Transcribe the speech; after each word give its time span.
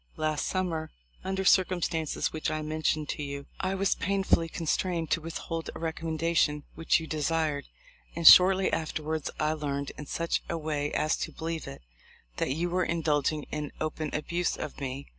Last 0.17 0.47
sum 0.47 0.69
mer, 0.69 0.89
under 1.23 1.45
circumstances 1.45 2.33
which 2.33 2.49
I 2.49 2.63
mentioned 2.63 3.07
to 3.09 3.21
you, 3.21 3.45
I 3.59 3.75
was 3.75 3.93
painfully 3.93 4.49
constrained 4.49 5.11
to 5.11 5.21
withhold 5.21 5.69
a 5.69 5.77
recom 5.79 6.17
mendation 6.17 6.63
which 6.73 6.99
you 6.99 7.05
desired, 7.05 7.67
and 8.15 8.27
shortly 8.27 8.73
after 8.73 9.03
wards 9.03 9.29
I 9.39 9.53
learned, 9.53 9.91
in 9.99 10.07
such 10.07 10.41
a 10.49 10.57
way 10.57 10.91
as 10.93 11.15
to 11.17 11.31
believe 11.31 11.67
it, 11.67 11.83
that 12.37 12.49
you 12.49 12.71
were 12.71 12.83
indulging 12.83 13.43
in 13.51 13.71
open 13.79 14.09
abuse 14.13 14.57
of 14.57 14.81
me. 14.81 15.07